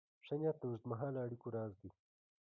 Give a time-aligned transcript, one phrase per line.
[0.25, 1.89] ښه نیت د اوږدمهاله اړیکو راز دی.